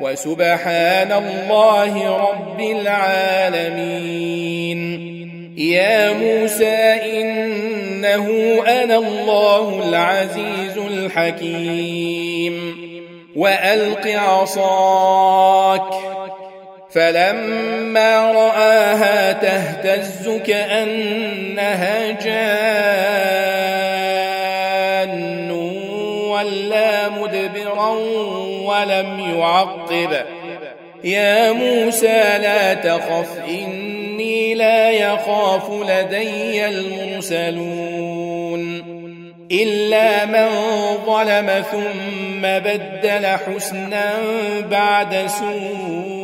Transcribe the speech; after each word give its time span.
وسبحان 0.00 1.12
الله 1.12 2.16
رب 2.30 2.60
العالمين. 2.60 4.24
يا 5.58 6.12
موسى 6.12 7.00
إنه 7.20 8.28
أنا 8.66 8.96
الله 8.96 9.88
العزيز 9.88 10.78
الحكيم. 10.78 12.74
وألق 13.36 14.06
عصاك. 14.06 15.90
فلما 16.92 18.32
رآها 18.32 19.32
تهتز 19.32 20.40
كأنها 20.46 22.10
جان. 22.10 23.63
مدبرا 27.08 27.88
ولم 28.64 29.20
يعقب. 29.38 30.16
يا 31.04 31.52
موسى 31.52 32.38
لا 32.38 32.74
تخف 32.74 33.38
إني 33.48 34.54
لا 34.54 34.90
يخاف 34.90 35.70
لدي 35.70 36.66
المرسلون. 36.66 38.14
إلا 39.52 40.24
من 40.24 40.48
ظلم 41.06 41.64
ثم 41.72 42.42
بدل 42.42 43.26
حسنا 43.26 44.14
بعد 44.70 45.26
سوء 45.26 46.23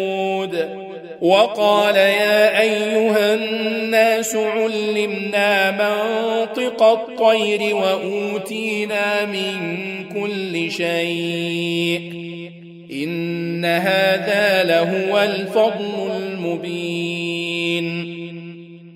وقال 1.21 1.95
يا 1.95 2.61
أيها 2.61 3.33
الناس 3.33 4.35
علمنا 4.35 5.71
منطق 5.71 6.83
الطير 6.83 7.75
وأوتينا 7.75 9.25
من 9.25 9.55
كل 10.13 10.71
شيء. 10.71 12.13
إن 12.93 13.65
هذا 13.65 14.63
لهو 14.63 15.21
الفضل 15.21 16.11
المبين. 16.17 18.11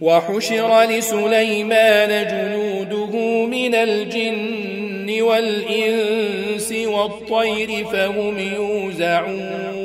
وحشر 0.02 0.84
لسليمان 0.84 2.28
جنوده 2.28 3.46
من 3.46 3.76
الجن 3.76 5.22
والإنس 5.22 6.72
والطير 6.72 7.86
فهم 7.86 8.40
يوزعون. 8.40 9.85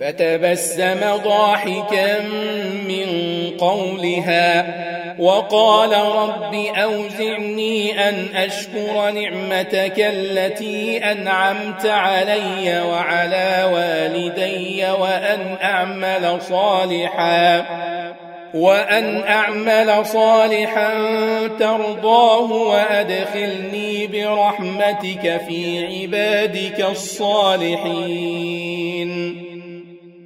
فتبسم 0.00 1.00
ضاحكا 1.24 2.20
من 2.88 3.06
قولها 3.58 4.74
وقال 5.18 5.92
رب 5.92 6.54
أوزعني 6.54 8.08
أن 8.08 8.26
أشكر 8.34 9.10
نعمتك 9.10 9.94
التي 9.98 10.98
أنعمت 11.12 11.86
علي 11.86 12.80
وعلى 12.80 13.70
والدي 13.72 14.90
وأن 14.90 15.56
أعمل 15.62 16.42
صالحا 16.42 17.64
وأن 18.54 19.22
أعمل 19.22 20.06
صالحا 20.06 20.94
ترضاه 21.58 22.52
وأدخلني 22.52 24.06
برحمتك 24.06 25.40
في 25.48 25.86
عبادك 25.86 26.80
الصالحين. 26.90 28.68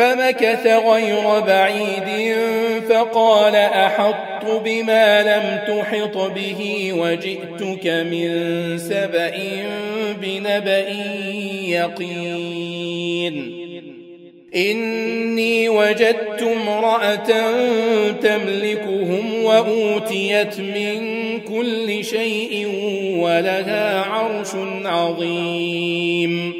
فمكث 0.00 0.66
غير 0.66 1.40
بعيد 1.40 2.36
فقال 2.88 3.56
أحط 3.56 4.46
بما 4.64 5.22
لم 5.22 5.76
تحط 5.76 6.16
به 6.16 6.92
وجئتك 6.92 7.86
من 7.86 8.28
سبأ 8.78 9.32
بنبأ 10.22 10.88
يقين. 11.68 13.60
إني 14.56 15.68
وجدت 15.68 16.42
امرأة 16.42 17.30
تملكهم 18.10 19.44
وأوتيت 19.44 20.60
من 20.60 21.00
كل 21.40 22.04
شيء 22.04 22.68
ولها 23.18 24.00
عرش 24.00 24.50
عظيم. 24.84 26.59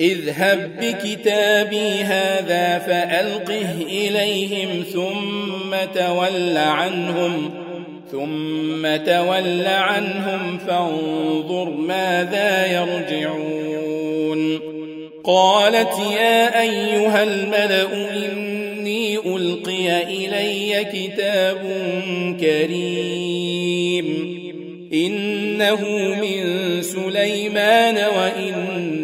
اذهب 0.00 0.80
بكتابي 0.80 1.88
هذا 1.88 2.78
فألقه 2.78 3.72
إليهم 3.88 4.82
ثم 4.92 5.76
تول 5.94 6.56
عنهم 6.56 7.50
ثم 8.12 8.96
تول 8.96 9.66
عنهم 9.66 10.58
فانظر 10.58 11.70
ماذا 11.70 12.66
يرجعون. 12.66 14.60
قالت 15.24 15.98
يا 16.12 16.60
أيها 16.62 17.22
الملأ 17.22 18.12
إني 18.12 19.16
ألقي 19.16 20.02
إلي 20.02 20.84
كتاب 20.84 21.58
كريم 22.40 24.06
إنه 24.92 25.80
من 26.20 26.42
سليمان 26.82 27.96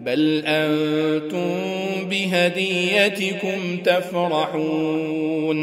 بل 0.00 0.42
أنتم 0.46 1.60
بهديتكم 2.10 3.78
تفرحون. 3.84 5.58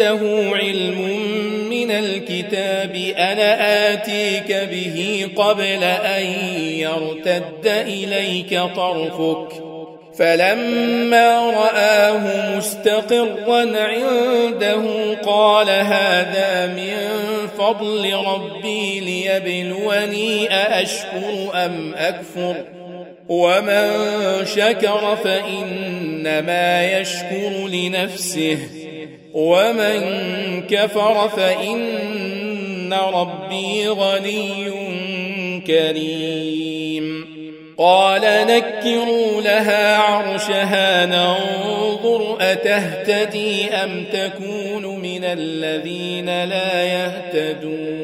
عنده 0.00 0.56
علم 0.56 0.98
من 1.70 1.90
الكتاب 1.90 2.96
أنا 3.16 3.92
اتيك 3.92 4.52
به 4.70 5.28
قبل 5.36 5.84
ان 5.84 6.26
يرتد 6.56 7.66
اليك 7.66 8.60
طرفك 8.76 9.52
فلما 10.18 11.50
رآه 11.50 12.56
مستقرا 12.56 13.60
عنده 13.78 15.14
قال 15.24 15.70
هذا 15.70 16.66
من 16.66 16.96
فضل 17.58 18.14
ربي 18.14 19.00
ليبلوني 19.00 20.54
أأشكر 20.54 21.50
أم 21.54 21.94
أكفر 21.96 22.54
ومن 23.28 23.90
شكر 24.44 25.16
فإنما 25.24 26.98
يشكر 26.98 27.68
لنفسه 27.68 28.79
ومن 29.34 30.00
كفر 30.70 31.28
فإن 31.28 32.92
ربي 32.92 33.88
غني 33.88 34.70
كريم. 35.66 37.30
قال 37.78 38.20
نكروا 38.22 39.42
لها 39.42 39.96
عرشها 39.96 41.06
ننظر 41.06 42.36
أتهتدي 42.40 43.70
أم 43.70 44.04
تكون 44.12 45.00
من 45.00 45.24
الذين 45.24 46.44
لا 46.44 46.84
يهتدون. 46.84 48.00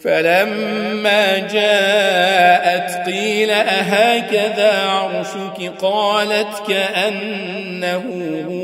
فلما 0.00 1.38
جاءت 1.38 3.06
قيل 3.06 3.50
أهكذا 3.50 4.72
عرشك؟ 4.72 5.72
قالت 5.82 6.62
كأنه 6.68 8.04
هو 8.48 8.63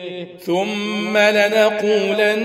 ثم 0.45 1.17
لنقولن 1.17 2.39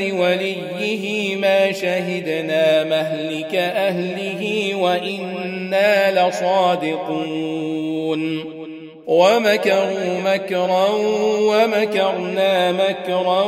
لوليه 0.00 1.36
ما 1.36 1.72
شهدنا 1.72 2.84
مهلك 2.84 3.54
أهله 3.54 4.74
وإنا 4.74 6.28
لصادقون. 6.28 7.40
ومكروا 9.06 10.20
مكرا 10.24 10.88
ومكرنا 11.40 12.72
مكرا 12.72 13.42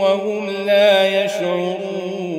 وهم 0.00 0.50
لا 0.66 1.24
يشعرون. 1.24 2.34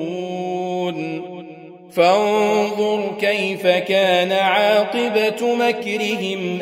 فانظر 1.92 3.16
كيف 3.22 3.68
كان 3.68 4.32
عاقبة 4.32 5.56
مكرهم 5.56 6.62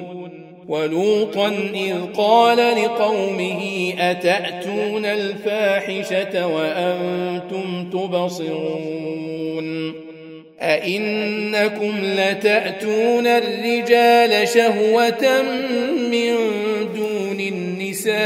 ولوطا 0.71 1.47
إذ 1.73 1.95
قال 2.17 2.57
لقومه 2.57 3.93
أتأتون 3.99 5.05
الفاحشة 5.05 6.47
وأنتم 6.47 7.89
تبصرون؟ 7.89 9.31
أئنكم 10.61 11.93
لتأتون 12.03 13.27
الرجال 13.27 14.47
شهوة 14.47 15.41
من 16.11 16.35
دون 16.95 17.39
النساء 17.39 18.21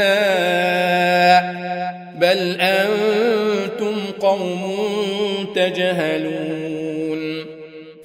بل 2.20 2.56
أنتم 2.60 3.96
قوم 4.20 4.76
تجهلون. 5.54 6.55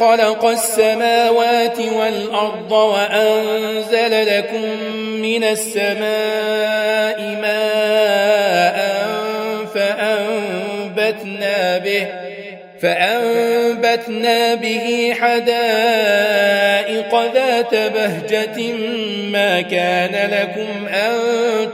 خلق 0.00 0.44
السماوات 0.44 1.78
والأرض 1.78 2.72
وأنزل 2.72 4.36
لكم 4.36 4.64
من 5.22 5.44
السماء 5.44 7.20
ماء 7.42 8.76
فأنبتنا 9.74 11.78
به 11.78 12.06
فأنبتنا 12.80 14.54
به 14.54 15.14
حدائق 15.20 17.12
ذات 17.34 17.74
بهجة 17.74 18.72
ما 19.32 19.60
كان 19.60 20.30
لكم 20.30 20.86
أن 20.86 21.16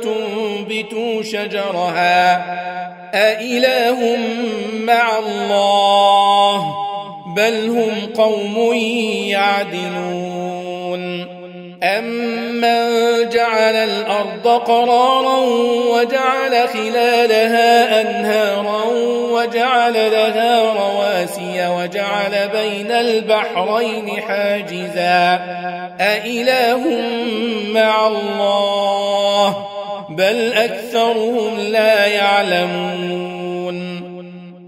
تنبتوا 0.03 1.23
شجرها 1.23 2.45
أإله 3.15 4.17
مع 4.75 5.19
الله 5.19 6.02
بل 7.37 7.69
هم 7.69 8.13
قوم 8.17 8.73
يعدلون 9.29 10.63
أمن 11.83 13.29
جعل 13.29 13.75
الأرض 13.75 14.49
قرارا 14.49 15.39
وجعل 15.91 16.69
خلالها 16.69 18.01
أنهارا 18.01 18.85
وجعل 19.33 19.93
لها 19.93 20.73
رواسي 20.73 21.69
وجعل 21.69 22.49
بين 22.53 22.91
البحرين 22.91 24.11
حاجزا 24.29 25.41
أإله 26.01 26.81
مع 27.69 28.07
الله 28.07 29.67
بل 30.09 30.53
أكثرهم 30.53 31.61
لا 31.61 32.07
يعلمون 32.07 33.42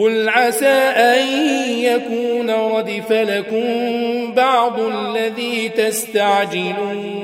قل 0.00 0.28
عسى 0.28 0.66
أن 0.96 1.28
يكون 1.78 2.50
ردف 2.50 3.12
لكم 3.12 3.64
بعض 4.34 4.80
الذي 4.80 5.68
تستعجلون 5.68 7.20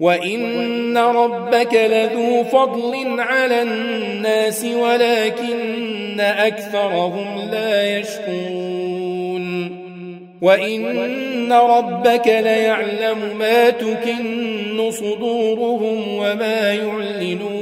وإن 0.00 0.98
ربك 0.98 1.74
لذو 1.74 2.44
فضل 2.44 3.20
على 3.20 3.62
الناس 3.62 4.64
ولكن 4.64 6.20
أكثرهم 6.20 7.50
لا 7.50 7.98
يشكون 7.98 9.42
وإن 10.42 11.52
ربك 11.52 12.26
ليعلم 12.26 13.38
ما 13.38 13.70
تكن 13.70 14.90
صدورهم 14.90 16.16
وما 16.16 16.72
يعلنون 16.72 17.61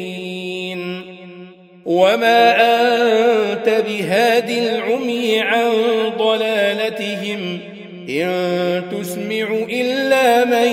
وما 1.85 2.55
أنت 2.55 3.69
بهاد 3.87 4.49
العمي 4.49 5.39
عن 5.39 5.71
ضلالتهم 6.17 7.59
إن 8.09 8.83
تسمع 8.91 9.47
إلا 9.69 10.45
من 10.45 10.67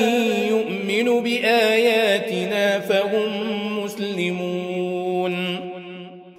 يؤمن 0.48 1.22
بآياتنا 1.22 2.80
فهم 2.80 3.58
مسلمون 3.84 5.58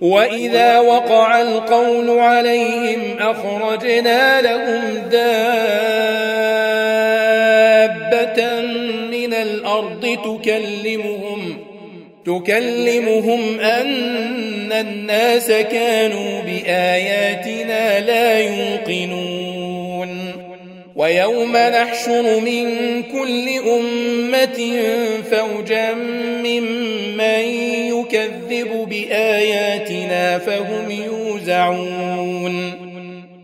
وإذا 0.02 0.80
وقع 0.80 1.42
القول 1.42 2.10
عليهم 2.10 3.18
أخرجنا 3.20 4.42
لهم 4.42 4.98
دابة 5.12 5.30
من 9.12 9.34
الأرض 9.34 10.18
تكلمهم 10.24 11.58
تكلمهم 12.26 13.60
أن 13.60 14.59
الناس 14.72 15.52
كانوا 15.52 16.42
بآياتنا 16.42 18.00
لا 18.00 18.40
يوقنون. 18.40 20.32
ويوم 20.96 21.58
نحشر 21.58 22.40
من 22.40 22.64
كل 23.04 23.50
أمة 23.70 24.82
فوجا 25.32 25.94
ممن 26.44 27.46
يكذب 27.90 28.88
بآياتنا 28.90 30.38
فهم 30.38 30.92
يوزعون. 30.92 32.74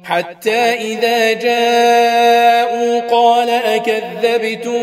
حتى 0.03 0.59
إذا 0.59 1.33
جاءوا 1.33 2.99
قال 2.99 3.49
أكذبتم 3.49 4.81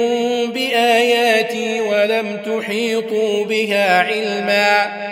بآياتي 0.53 1.81
ولم 1.81 2.37
تحيطوا 2.47 3.45
بها 3.45 3.99
علما. 3.99 5.12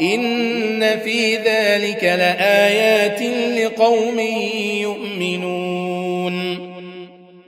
إن 0.00 0.98
في 1.04 1.36
ذلك 1.36 2.04
لآيات 2.04 3.22
لقوم 3.58 4.20
يؤمنون. 4.80 6.68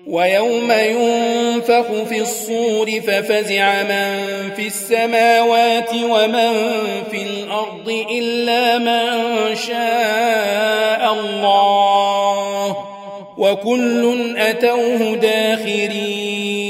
ويوم 0.06 0.72
ينفخ 0.72 2.02
في 2.08 2.20
الصور 2.20 3.00
ففزع 3.00 3.82
من 3.82 4.50
في 4.56 4.66
السماوات 4.66 5.94
ومن 5.94 6.52
في 7.10 7.22
الأرض 7.22 8.04
إلا 8.10 8.78
من 8.78 9.06
شاء 9.66 11.12
الله. 11.12 12.76
وكل 13.38 14.34
أتوه 14.38 15.16
داخرين. 15.16 16.69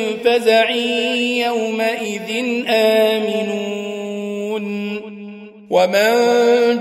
فزع 0.25 0.69
يومئذ 1.45 2.29
آمنون. 2.67 4.01
ومن 5.69 6.11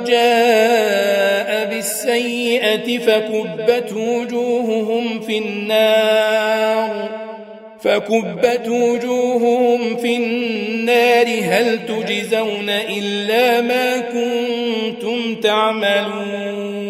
جاء 0.04 1.64
بالسيئة 1.74 2.98
فكبت 2.98 3.92
وجوههم 3.92 5.20
في 5.20 5.38
النار. 5.38 7.08
فكبت 7.82 8.68
وجوههم 8.68 9.96
في 9.96 10.16
النار. 10.16 11.26
هل 11.42 11.78
تجزون 11.86 12.68
إلا 12.68 13.60
ما 13.60 13.98
كنتم 13.98 15.34
تعملون؟ 15.34 16.89